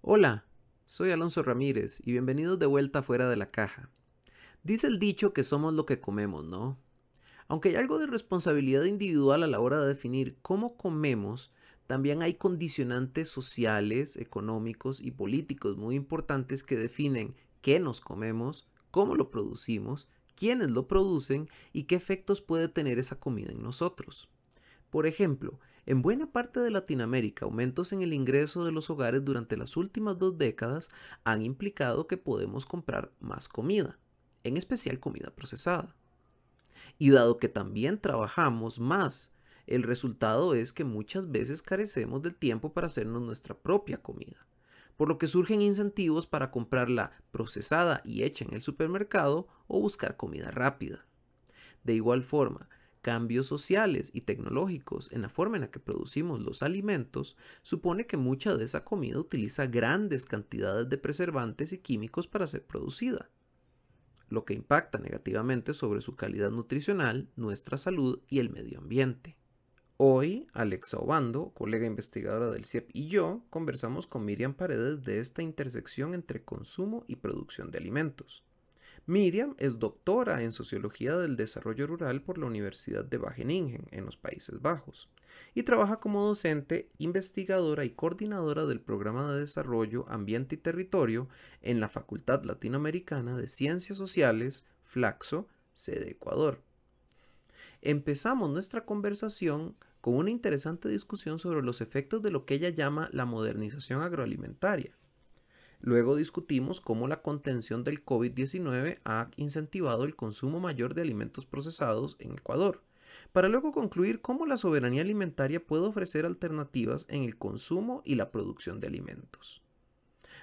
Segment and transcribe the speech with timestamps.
[0.00, 0.46] Hola,
[0.84, 3.90] soy Alonso Ramírez y bienvenidos de vuelta fuera de la caja.
[4.62, 6.78] Dice el dicho que somos lo que comemos, ¿no?
[7.48, 11.52] Aunque hay algo de responsabilidad individual a la hora de definir cómo comemos,
[11.88, 19.16] también hay condicionantes sociales, económicos y políticos muy importantes que definen qué nos comemos, cómo
[19.16, 20.06] lo producimos,
[20.36, 24.28] quiénes lo producen y qué efectos puede tener esa comida en nosotros.
[24.90, 29.56] Por ejemplo, en buena parte de Latinoamérica, aumentos en el ingreso de los hogares durante
[29.56, 30.90] las últimas dos décadas
[31.24, 33.98] han implicado que podemos comprar más comida,
[34.44, 35.94] en especial comida procesada.
[36.98, 39.32] Y dado que también trabajamos más,
[39.66, 44.46] el resultado es que muchas veces carecemos del tiempo para hacernos nuestra propia comida,
[44.96, 50.16] por lo que surgen incentivos para comprarla procesada y hecha en el supermercado o buscar
[50.16, 51.06] comida rápida.
[51.84, 52.68] De igual forma,
[53.00, 58.16] cambios sociales y tecnológicos en la forma en la que producimos los alimentos supone que
[58.16, 63.30] mucha de esa comida utiliza grandes cantidades de preservantes y químicos para ser producida,
[64.28, 69.36] lo que impacta negativamente sobre su calidad nutricional, nuestra salud y el medio ambiente.
[69.96, 75.42] Hoy, Alexa Obando, colega investigadora del CIEP, y yo conversamos con Miriam Paredes de esta
[75.42, 78.44] intersección entre consumo y producción de alimentos.
[79.08, 84.18] Miriam es doctora en Sociología del Desarrollo Rural por la Universidad de Wageningen, en los
[84.18, 85.08] Países Bajos,
[85.54, 91.26] y trabaja como docente, investigadora y coordinadora del Programa de Desarrollo, Ambiente y Territorio
[91.62, 96.62] en la Facultad Latinoamericana de Ciencias Sociales, Flaxo, sede Ecuador.
[97.80, 103.08] Empezamos nuestra conversación con una interesante discusión sobre los efectos de lo que ella llama
[103.14, 104.98] la modernización agroalimentaria
[105.80, 112.16] Luego discutimos cómo la contención del COVID-19 ha incentivado el consumo mayor de alimentos procesados
[112.18, 112.82] en Ecuador,
[113.32, 118.30] para luego concluir cómo la soberanía alimentaria puede ofrecer alternativas en el consumo y la
[118.30, 119.62] producción de alimentos.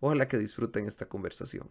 [0.00, 1.68] Ojalá que disfruten esta conversación.